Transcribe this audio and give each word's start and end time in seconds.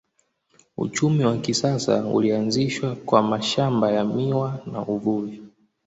Uchumi 0.77 1.25
wa 1.25 1.37
kisasa 1.37 2.05
ulianzishwa 2.07 2.95
kwa 2.95 3.21
mashamba 3.23 3.91
ya 3.91 4.05
miwa 4.05 4.59
na 4.71 4.81
uvuvi. 4.87 5.41